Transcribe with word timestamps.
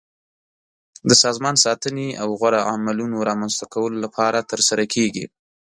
د 1.09 1.11
سازمان 1.23 1.55
ساتنې 1.65 2.07
او 2.21 2.27
غوره 2.39 2.61
عملونو 2.71 3.17
رامنځته 3.29 3.65
کولو 3.73 3.97
لپاره 4.05 4.47
ترسره 4.51 4.83
کیږي. 4.93 5.25